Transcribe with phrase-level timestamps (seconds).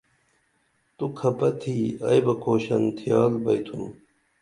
[0.97, 3.83] تو کھپہ تِھی ائی بہ کُھوشن تِھیال بئی تُھم